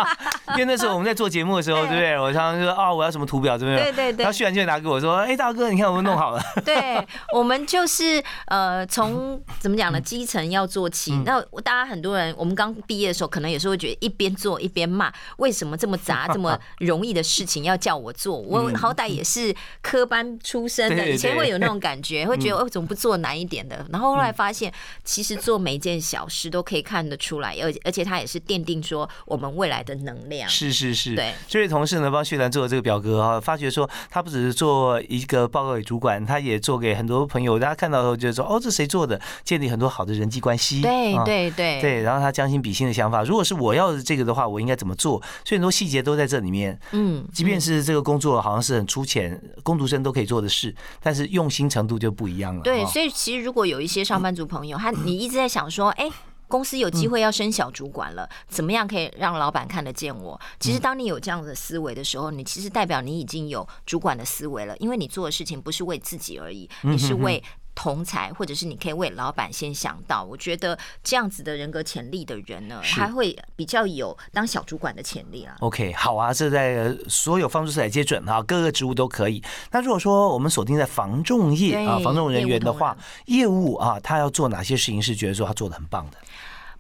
[0.55, 2.19] 因为那时候我们在做节目的时候， 对不对？
[2.19, 3.93] 我常常说啊，我要什么图表，对不对？
[3.93, 4.25] 对对对。
[4.25, 6.43] 然后旭兰就拿给我说，哎，大哥，你看我们弄好了。
[6.65, 10.01] 对，我们就是呃，从怎么讲呢？
[10.01, 11.13] 基层要做起。
[11.25, 18.37] 那大家很多人，我们刚毕业的时候，可能有时候会觉得一边做一边骂，为什么这么杂、 这么容易的事情要叫我做？
[18.37, 23.87] 我好歹也是科班出身的，以前会有那种感觉， 会觉得哦，怎么不做难一点的？
[23.91, 24.73] 然后后来发现，
[25.05, 30.49] 其实做每一件小事都可以看得出来，而而且它也是奠定说我们未来的能量。
[30.49, 31.33] 是是是，对。
[31.49, 40.81] 这位同事呢，帮旭兰做这个表格啊，发觉说他不只是做一个报告给主管，他也做给很多朋友，大家看到后就说：“哦，这谁做的？”建立很多好的人际关系。
[40.83, 45.21] 对对对对，然后他将心比心的想法，如果是我要这个的话，我应该怎么做？
[45.45, 46.79] 所以很多细节都在这里面。
[46.93, 52.63] 嗯，即便是这个工作好像是很粗浅，工读生都可以做的事，但是用心程度就不一样了。
[52.63, 56.11] 对，所以其实如果有一些上班族朋友，他你一直在想说：“哎。”
[56.49, 60.41] 公司有机会要升小主管了，怎么样可以让老板看得见我？
[60.61, 67.43] 其实，当你有这样的思维的时候，你其实代表你已经有主管的思维了，因为你做的事情不是为自己而已，你是为。
[67.77, 75.57] 同才，或者是你可以为老板先想到，我觉得这样子的人格潜力的人呢，他会比较有当小主管的潜力啊。
[75.59, 79.43] OK，好啊，这在所有方式来接准哈，各个职务都可以。
[79.73, 86.19] 那如果说我们锁定在防重业啊，防重人员的话，业务啊，他要做哪些事情是觉得说他做的很棒的？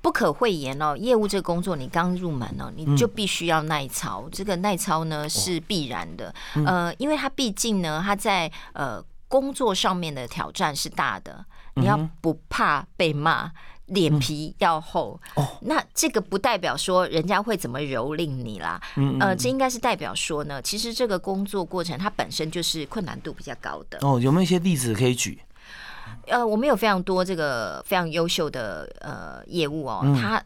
[0.04, 4.28] 不可讳言哦，业务这个工作，你刚入门哦，你就必须要耐操。
[4.30, 6.34] 这个耐操呢是必然的，
[6.66, 9.02] 呃，因为他毕竟呢，他在呃。
[9.26, 13.50] 工作上面的挑战是大的，你要不怕被骂，
[13.86, 15.20] 脸皮要厚。
[15.34, 18.80] 哦，那这个不代表说人家会怎么蹂躏你啦。
[18.94, 23.98] 嗯呃，这应该是代表说呢，其实这个工作过程它本身就是困难度比较高的。
[24.02, 25.40] 哦，有没有一些例子可以举？
[26.26, 30.42] 呃，我们有非常多这个非常优秀的呃业务哦，他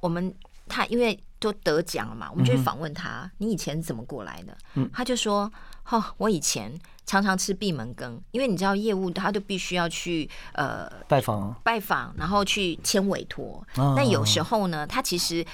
[0.00, 0.34] 我们
[0.68, 4.56] 他因为都得奖了嘛，我们就访问他，你以前怎么过来的？
[4.74, 5.50] 嗯，他就说，
[5.88, 6.78] 哦，我以前。
[7.06, 13.66] 常常吃闭门羹，因为你知道业务，他都必须要去呃拜访拜访，然后去签委托。
[13.74, 15.44] 那有时候呢，他其实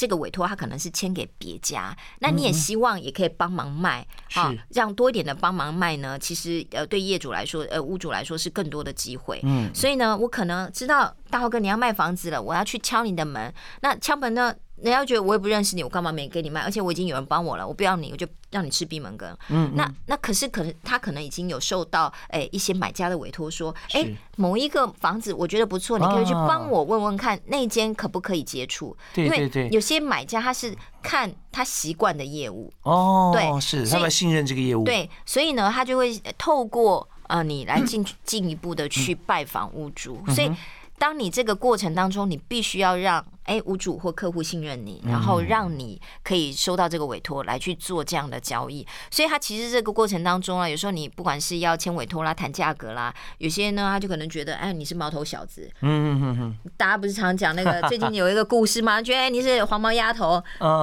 [0.00, 6.18] 这个委托他可能是签给别家，那你也希望也可以帮忙卖啊，让多一点的帮忙卖呢。
[6.18, 9.38] 其实呃，对业主来说，呃，屋主来说是更多的机会。
[9.42, 13.52] 嗯，所以呢，我可能知道大浩哥你要卖房子了，我要去敲你的门。
[13.82, 14.54] 那敲门呢？
[14.82, 16.60] 人家觉得我也不认识你，我干嘛没给你卖？
[16.62, 19.36] 而且我已经有人帮我了，我不要你，我就让你吃闭门羹。
[19.48, 28.96] 嗯，那那可是可能他可能已经有受到诶一些买家的委托，说哎某一个房子我觉得不错，你可以去帮我问问看那间可不可以接触？
[29.12, 40.50] 对对对，有些买家他是看他习惯的业务哦，对，是他们信任这个业务，对，所以呢他就会透过呃你来进 进一步的去拜访屋主，所以
[40.98, 43.24] 当你这个过程当中，你必须要让。
[43.44, 48.86] 哎屋主或客户信任你，然后让你可以收到这个委托来去做这样的交易。
[49.10, 59.00] 所以他其实这个过程当中啊，有时候你不管是要签委托啦、谈价格啦，有些呢他就可能觉得哎你是毛头小子，嗯嗯嗯，大家不是常讲那个 最近有一个故事吗？
[59.02, 60.42] 觉得哎你是黄毛丫头，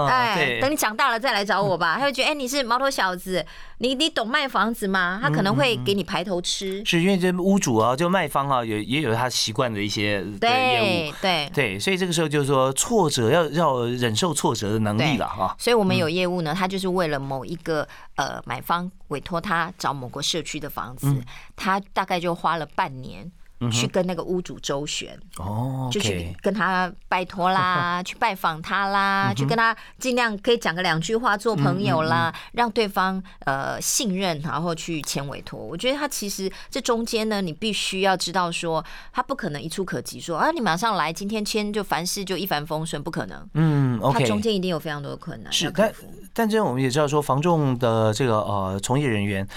[0.09, 1.97] 哎等你长大了再来找我吧。
[1.97, 3.45] 他会觉得哎你是毛头小子，
[3.77, 5.19] 你你懂卖房子吗？
[5.21, 15.55] 他可能会给你排头吃，是因为这屋主啊，就卖方啊，有也有他习惯的一些对对对，所以这个时候就是说挫折要要忍受挫折的能力了哈。
[15.59, 21.15] 所以我们有业务呢，他就是为了某一个呃买方委托他找某个社区的房子，
[21.55, 23.31] 他大概就花了半年。
[23.71, 35.59] 去跟那个屋主周旋，哦，就去跟他拜托啦， 去拜访他啦，去跟他尽量可以讲个两句话，做朋友啦，让对方呃信任，然后去签委托。
[35.59, 43.49] 我觉得他其实这中间呢，你必须要知道说，他不可能一触可及，说啊，你马上来，今天签就凡事就一帆风顺，不可能。
[43.55, 45.51] 嗯，OK，他中间一定有非常多的困难。
[45.51, 45.91] 是，但
[46.33, 49.47] 但这我们也知道说，房仲的这个呃从业人员。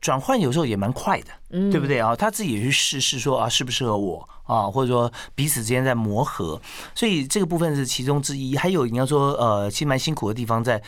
[0.00, 2.14] 转换有时候也蛮快的，嗯对不对啊？
[2.14, 4.62] 他自己也去试试说啊，适不适合我啊？
[4.62, 6.60] 或者说彼此之间在磨合，
[6.94, 8.56] 所以这个部分是其中之一。
[8.56, 10.80] 还有你要说呃，其实蛮辛苦的地方在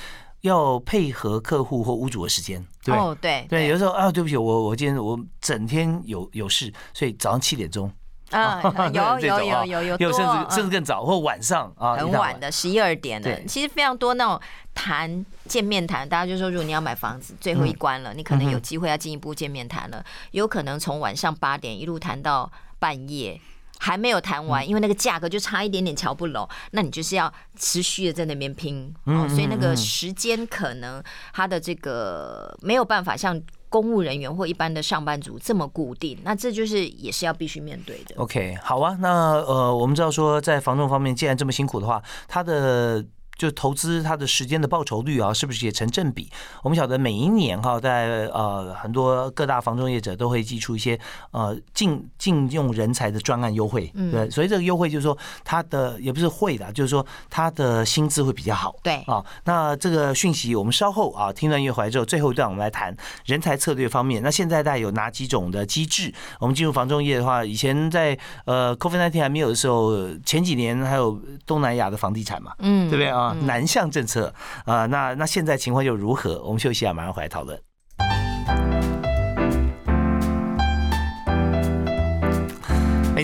[0.42, 7.90] 要配合客户或屋主的时间，对哦，对对，有时候啊，对不起，我我今天我整天有有事，所以早上七点钟
[8.38, 8.62] 啊，
[8.92, 14.40] 有有有有有，有甚至甚至更早或晚上啊，很晚的十一二点的，其实非常多那种。
[14.72, 23.38] 谈见面谈，大家就说，如果你要买房子，最后一关了，你可能有机会要进一步见面谈了，有可能从晚上八点一路谈到半夜，
[23.78, 28.94] 还没有谈完，因为那个价格就差一点点瞧不拢，那你就是要持续的在那边拼，
[29.28, 33.38] 所以那个时间可能它的这个没有办法像
[33.70, 38.14] 公务人员或一般的上班族这么固定，那这就是也是要必须面对的。
[38.16, 43.02] OK，好啊，那呃，我们知道说在防冻方面，既然这么辛苦的话，他的。
[43.40, 46.30] 就投资它的时间的报酬率啊，是不是也成正比？
[46.62, 51.00] 我们晓得每一年哈，在呃很多各大房中业者都会寄出一些
[51.30, 58.76] 呃禁禁用人才的专案优惠，对，所以这个优惠就是说它的也不是会的，就是说它的薪资会比较好。
[58.82, 64.22] 对啊，那这个讯息我们稍后啊听完乐回来之后，最后一段我们来谈人才策略方面。
[64.22, 66.12] 那现在大概有哪几种的机制？
[66.38, 73.29] 我们进入房中业的话，以前在呃 COVID-19 还没有的时候，前几年还有东南亚的房地产嘛，嗯，对不对啊？
[73.32, 74.32] 南向政策
[74.64, 76.42] 啊，那那现在情况又如何？
[76.42, 77.60] 我们休息一下，马上回来讨论。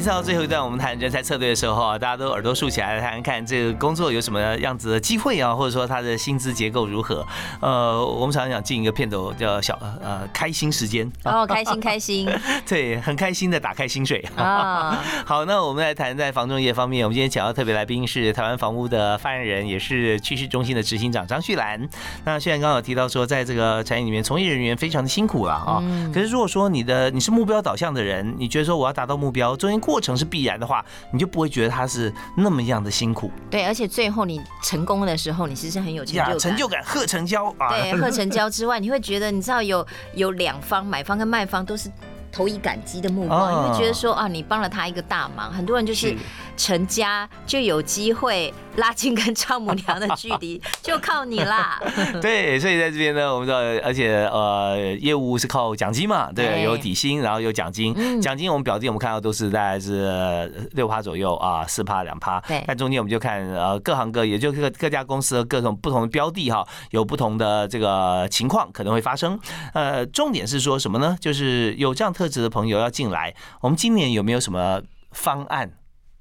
[0.06, 7.26] 次到最后一段，我们谈人才策略的时候啊，大家都耳朵竖起来，谈看这个工作有什么样子的机会啊，或者说他的薪资结构如何？
[7.60, 12.28] 呃，我们常常讲进一个片头叫小呃开心时间哦，开心开心，
[12.64, 15.02] 对，很开心的打开薪水啊。
[15.26, 21.80] 好，那我们来谈在房仲业方面，我们今天请到特别来宾是台湾房屋的发言人，也是趋势中心的执行长张旭兰。
[22.24, 25.82] 那旭兰刚刚有提到说，在这个产业里面，从业人员非常的辛苦了啊，
[26.14, 33.30] 可是如果说你的你是目标导向的人，你觉得说我要达到目标，中间过程是必然的话，你就不会觉得它是那么样的辛苦。
[33.50, 37.68] 对，而且最后你成功的时候，你其实很有成就感，成就感，贺成交啊！
[37.70, 41.90] 对，贺成交之外，你会觉得，你知道有有两方，买方跟卖方都是
[42.36, 45.50] 投以感激的目光，因为觉得说啊，你帮了他一个大忙。
[45.50, 46.14] 很多人就是
[46.56, 48.52] 成家就有机会。
[48.76, 51.80] 拉近跟丈母娘的距离 就靠你啦。
[52.20, 58.20] 对，所以在这边呢，我们知道，而且呃，业务是靠奖金嘛，对，有底薪，然后有奖金。
[58.20, 62.38] 奖金我们表弟我们看到都是大概是六趴左右啊，四趴两趴。
[62.40, 69.40] 对，但中间我们就看呃各行各业，就各各家公司的各种不同的标的哈，有不同的这个情况可能会发生。
[69.72, 71.16] 呃，重点是说什么呢？
[71.18, 75.70] 就是有这样特质的朋友要进来，我们今年有没有什么方案，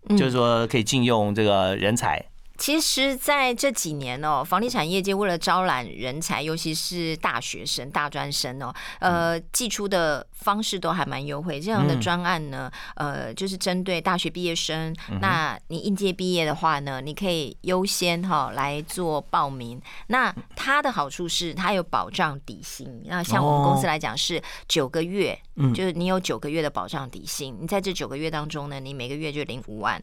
[0.10, 2.24] 就是说可以禁用这个人才？
[2.58, 11.60] 其实，在这几年哦，房地产业界为了招揽人才，尤其是大学生、大专生哦，呃，寄出的方式都还蛮优惠。
[11.60, 14.96] 这样的专案呢，呃，就是针对大学毕业生。
[15.22, 19.82] 那你应届毕业的话呢，你可以优先哈来做报名。
[20.08, 23.04] 那它的好处是，它有保障底薪。
[23.06, 25.38] 那像我们公司来讲是九个月，
[25.74, 27.58] 就是你有九个月的保障底薪。
[27.60, 30.02] 你在这九个月当中呢，你每个月就领五万。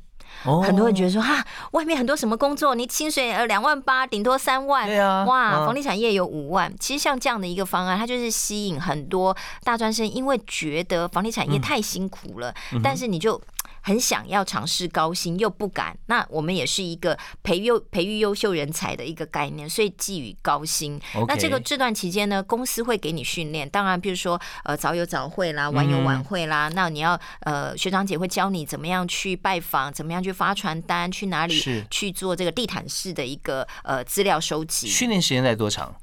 [0.62, 6.73] 很多人觉得说哈，外面很多什么工作，你薪水呃两万八，顶多三万，对啊，哇，房地产业有五万。
[6.81, 13.40] 其实像这样的一个方案，它就是吸引很多大专生，因为觉得房地产业太辛苦了，但是你就
[13.83, 21.01] 很想要尝试高薪又不敢，那我们也是一个培育培育优秀人才的一个概念，所以寄予高薪。
[21.27, 34.87] 那这个这段期间呢，公司会给你训练，当然，比如说呃早有早会啦，晚有晚会啦，那你要呃学长姐会教你怎么样去拜访，怎么样去发传单，去哪里去做这个地毯式的一个呃资料收集。
[34.87, 35.95] 训练时间在多长？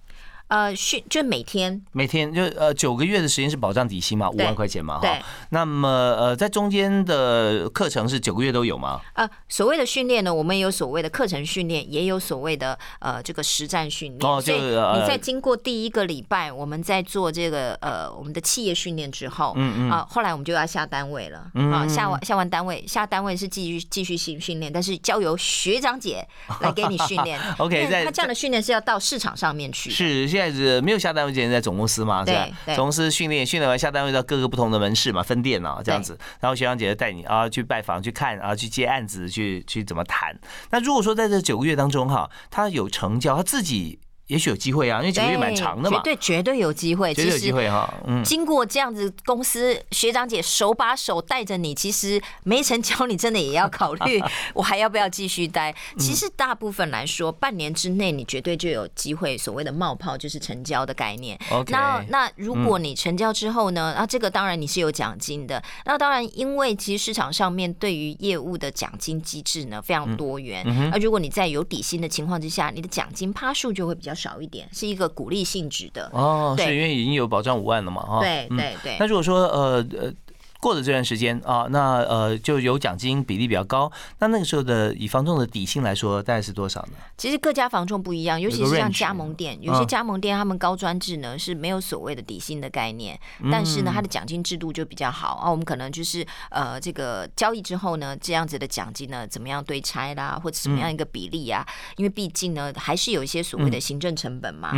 [0.49, 5.07] 呃，训就每天，每天就呃九个月的时间是保障底薪嘛，五万块钱嘛，哈。
[5.51, 8.99] 那么呃，在中间的课程是九个月都有吗？
[9.13, 14.27] 呃，所谓的训练呢，我们也有所谓的课程训练，也有所谓的呃这个实战训练。
[14.27, 26.27] 哦，所以你在经过第一个礼拜，我们在做这个呃我们的企业训练之后，嗯嗯，啊，后来我们就要下单位了，啊，下完下完单位，下单位是继续继续训训练，但是交由学长姐
[26.61, 27.39] 来给你训练。
[27.59, 29.91] OK，在他这样的训练是要到市场上面去。
[29.91, 30.38] 是。
[30.39, 32.47] 现在是没有下单位之前在总公司嘛，是吧？
[32.67, 36.17] 总公司训练，训练完下单位到各个不同的门市嘛，分店啊这样子。
[36.39, 40.33] 然后学长姐带你啊去拜访、去看啊、去接案子、去去怎么谈。
[40.69, 43.99] 那如果说在这九个月当中哈，他有成交，他自己。
[44.29, 47.91] 也许有机会啊，因为九个月蛮长的嘛，绝对绝对有机会，绝对有机会哈。
[48.05, 54.21] 嗯，经过这样子，公司学长姐手把手带着你，其实没成交，你真的也要考虑，
[54.53, 55.75] 我还要不要继续待？
[55.97, 61.35] 其实大部分来说，半年之内你绝对就有机会，所谓的冒泡就是成交的概念。
[61.69, 63.95] 那那如果你成交之后呢？
[63.97, 65.61] 那这个当然你是有奖金的。
[65.85, 70.63] 那当然，因为其实市场上面对于业务的奖金机制呢非常多元。
[70.91, 74.13] 那如果你在有底薪的情况之下，你的奖金趴数就会比较。
[74.19, 78.01] 少一点是一个鼓励性质的哦，是因为已经有保障五万了嘛？
[78.01, 78.97] 哈，对对对。
[78.99, 80.13] 那如果说呃呃
[80.59, 86.97] 过了这段时间啊，那呃就有奖金比例比较高，那那个时候的以房仲的底薪来说，大概是多少呢？
[87.17, 93.17] 其实各家房仲不一样，尤其是像加盟店，有些加盟店他们高专制呢是没有所谓的底薪的概念，
[93.51, 95.49] 但是呢它的奖金制度就比较好啊。
[95.49, 101.65] 我们可能就是呃这个交易之后呢，这样子的奖金呢怎么样对拆啦，或者怎么样一个比例啊？
[101.95, 104.73] 因为毕竟呢还是有一些所谓的行政成本嘛。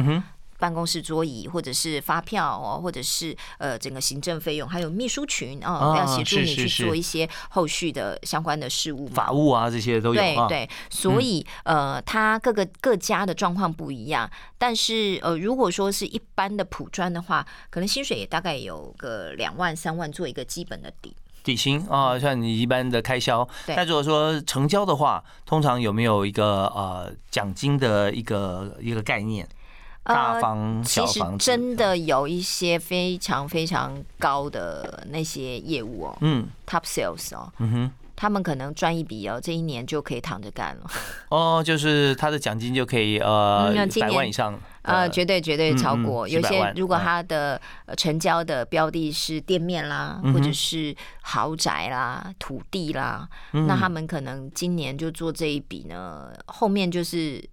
[0.62, 10.22] 办公室桌椅，或者是发票哦，或者是呃整个行政费用，还有秘书群哦，要协助你去做一些后续的相关的事务、法务啊这些都有。
[10.22, 21.16] 对对，所以呃，他各个各家的状况不一样，但是呃，如果说是一般的普专的话，可能薪水也大概有个两万三万做一个基本的底。
[21.44, 23.48] 底薪啊，像你一般的开销。
[23.66, 29.50] 那如果说成交的话，通常有没有一个呃奖金的一个一个概念？
[30.04, 40.90] 大房、小房真的有一些非常非常高的那些业务哦，嗯，top sales 哦，嗯哼，他们可能赚一笔哦，这一年就可以躺着干了。
[41.30, 46.28] 哦，就是他的奖金就可以呃百万以上，呃，绝对绝对超过。
[46.28, 47.62] 有些如果他的
[47.96, 57.48] 成交的标的是店面啦，或者是豪宅啦、土地啦，那他们可能今年就做这一笔呢，后面就是。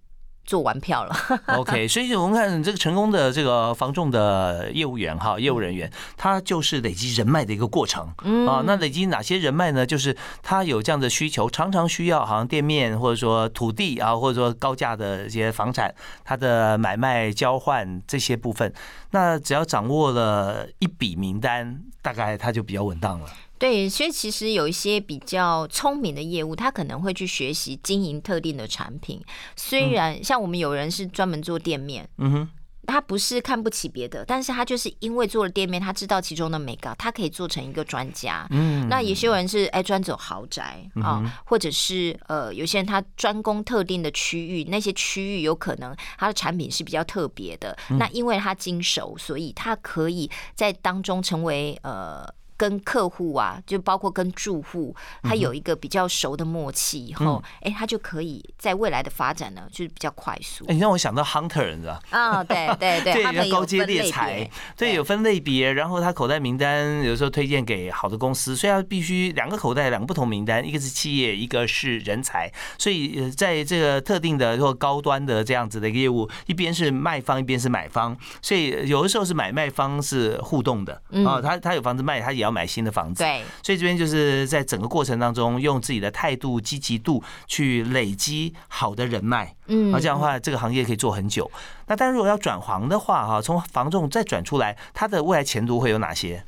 [0.49, 1.15] 做完票了，
[1.59, 5.87] OK，所以我们看这个成功的这个房仲的业务员哈，业务人员，
[6.17, 8.07] 他就是累积人脉的一个过程
[8.47, 8.63] 啊。
[8.65, 9.85] 那累积哪些人脉呢？
[9.85, 15.93] 就是他有这样的需求，常常需要好像店面或者说土地啊，或者说高价的一些房产，
[16.25, 18.73] 他的买卖交换这些部分，
[19.11, 23.29] 那只要掌握了一笔名单，大概他就比较稳当了。
[23.59, 29.21] 对，所以其实有一些比较聪明的业务，他可能会去学习经营特定的产品。
[29.57, 32.49] 虽然像我们有人是专门做店面，嗯哼，
[32.87, 38.47] 他不是看不起别的，但是他就是因为做了店面，他知道其中的美感，他可以做成一个专家。
[38.49, 47.77] 嗯，那有些人是哎专走豪宅啊，或者是呃有些人他专攻特定的区域，那些区域有可能他的产品是比较特别的。
[47.99, 52.25] 那因为他经手，所以他可以在当中成为呃。
[52.59, 54.93] 跟客户啊，就包括跟住户，
[55.23, 60.65] 他有一个比较熟的默契，以后，哎，他就可以在未来的发展呢，就是比较快速。
[60.67, 82.48] 哎，你让我想到 hunter，你知道啊，对对对，对， 高阶猎才，对，有分类别，然后他口袋名单有时候推荐给好的公司，所以他必须两个口袋，两个不同名单，一个是企业，一个是人才，所以在这个特定的或高端的这样子的业务，一边是卖方，一边是买方，所以有的时候是买卖方是互动的啊，他他有房子卖，他也要。
[82.49, 91.49] 要买新的房子，对，所以这边就是在整个过程当中，用自己的态度、积极度去累积好的人脉，嗯，那这样的话，这个行业可以做很久。
[91.87, 96.43] 那但如果要转行的话，哈，从房仲再转出来，它的未来前途会有哪些？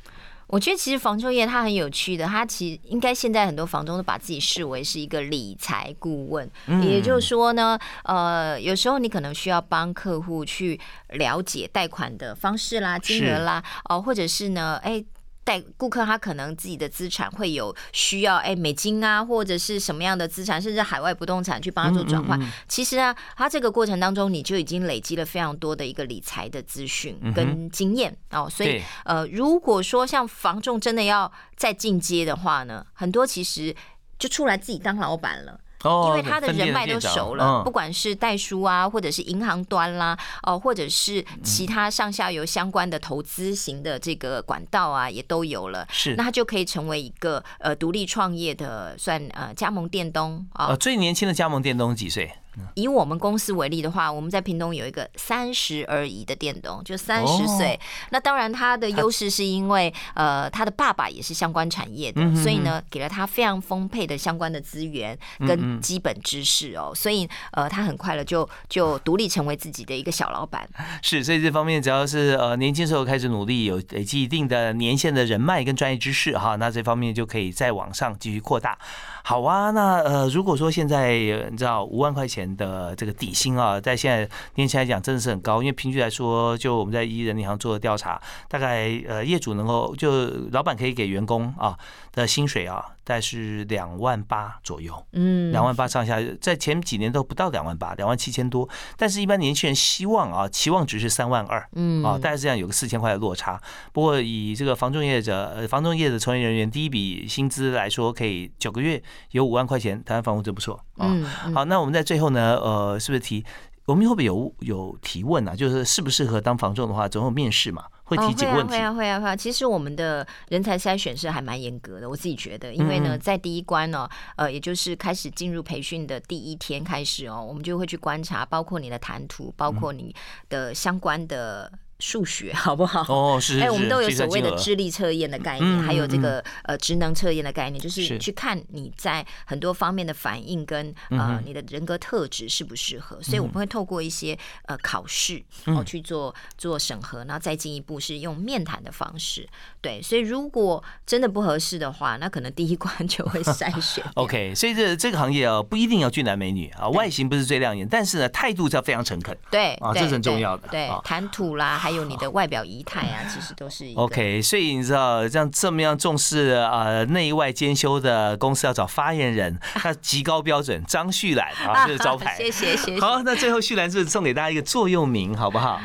[0.48, 6.50] 我觉得其实房仲业它很有趣的，它其实应该现在很多房东都把自己视为是一个理财顾问，
[6.82, 10.78] 也就是说呢，呃，有时候你可能需要帮客户去
[11.10, 15.02] 了解贷款的方式啦、金额啦，哦，或者是呢，哎。
[15.44, 22.38] 带顾客他可能自己的资产会有需要，哎，美金啊，或者是什么样的资产，甚至海外不动产去帮他做转换。
[22.68, 28.48] 其实呢，他这个过程当中，你就已经累积了非常多的一个理财的资讯跟经验哦。
[28.48, 33.74] 所以，呃，如果说像房仲真的要再进阶的话呢，很多其实
[34.18, 35.58] 就出来自己当老板了。
[35.84, 45.86] 因为他的人脉都熟了，不管是代书啊，或者是银行端啦，哦，或者是其他上下游相关的投资型的这个管道啊，也都有了。
[45.90, 50.76] 是，那他就可以成为一个呃独立创业的，算呃加盟店东啊。
[50.76, 52.32] 最年轻的加盟店东几岁？
[52.74, 57.78] 以我们公司为例的话，我们在屏东有一个三十而已的电动，就三十岁。
[58.10, 66.92] 那当然，他的优势是因为呃，他的爸爸也是相关产业的，所以呢，给了他非常丰沛的相关的资源跟基本知识哦。
[66.94, 70.68] 所以呃，他很快了就就独立成为自己的一个小老板。
[71.02, 78.78] 是，所以这方面只要是呃年轻时候开始努力，有累积一定的年限的人脉跟专业知识哈，那这方面就可以再往上继续扩大。
[79.24, 81.12] 好啊，那呃，如果说现在
[81.50, 91.78] 你知道五万块钱的这个底薪啊，在现在年轻来讲真的是很高，因为平均来说，就我们在一人银行做的调查，大概呃业主能够就老板可以给员工啊
[92.12, 92.84] 的薪水啊。
[93.04, 98.68] 大概是两万八左右，嗯，两万八上下，在前几年都不到两万八，两万七千多。
[98.96, 103.60] 但是，一般年轻人希望啊，期望值是三万二，嗯，啊，大概这样有个四千块的落差。
[103.92, 109.02] 不过，以这个房仲业者、房仲业的从业人员第一笔薪资来说，可以九个月
[109.32, 111.12] 有五万块钱，台湾房屋真不错啊。
[111.52, 113.44] 好，那我们在最后呢，呃，是不是提
[113.86, 115.56] 我们会不会有有提问啊？
[115.56, 117.82] 就是适不适合当房仲的话，总有面试嘛。
[118.04, 119.36] 会提几个问题，会啊会啊会啊！
[119.36, 130.14] 其实我们的人才筛选是还蛮严格的，我自己觉得，因为呢，在第一关呢，呃，也就是开始进入培训的第一天开始哦，我们就会去观察，包括你的谈吐，包括你
[130.48, 131.72] 的相关的。
[132.02, 133.06] 数学 好不好？
[133.08, 133.60] 哦，是。
[133.60, 143.22] 哎，我们都有所谓的智力测验的概念，还有这个呃职能测验的概念，就是去看你在很多方面的反应跟呃你的人格特质适不适合。
[143.22, 144.36] 所以我们会透过一些
[144.66, 149.48] 呃考试哦去做做审核，然后再进一步是用面谈的方式。
[149.80, 154.04] 对，所以如果真的不合适的话，那可能第一关就会筛选。
[154.16, 159.36] OK，所以这这个行业啊，不一定要俊男美女啊，外形不是最亮眼，但是呢，态度要非常诚恳。
[159.50, 160.66] 对啊，这是很重要的。
[160.68, 164.40] 对，谈吐啦，还有你的外表仪态啊，其实都是 OK。
[164.42, 172.36] 所以你知道，像这么样重视啊内外兼修的公司要找发言人， 那极高标准，张旭兰啊， 这是招牌。
[172.36, 173.00] 谢谢谢谢。
[173.00, 175.80] 好，那最后旭兰是送给大家一个座右铭，好不好？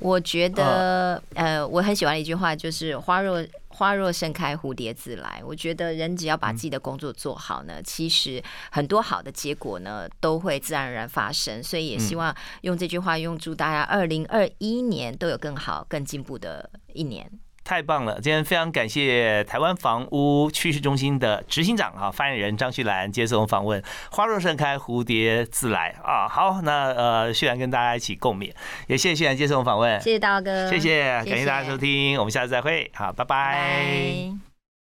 [0.00, 5.42] 我觉得呃，我很喜欢的一句话就是“花若花若盛开，蝴蝶自来”。
[5.46, 11.62] 我觉得人只要把自己的工作做好呢，其实很多好的结果呢都会自然而然发生。
[11.62, 17.30] 所以也希望用这句话，用祝大家二零二一年都有更好、更进步的一年。
[17.68, 18.18] 太棒了！
[18.18, 23.82] 今天非常感谢台湾房屋趋势中心的执行长啊，发言人张旭兰接受访问。
[24.10, 26.26] 花若盛开，蝴蝶自来啊！
[26.26, 28.50] 好，那呃，旭兰跟大家一起共勉，
[28.86, 34.47] 也谢谢旭兰接受访问，谢谢大哥，谢谢，感谢大家收听，我们下次再会，好，拜拜。